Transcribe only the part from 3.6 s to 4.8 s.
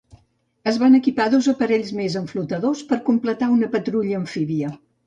una patrulla amfíbia.